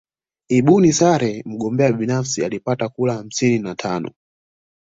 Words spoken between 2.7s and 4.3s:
kura hamsini na tano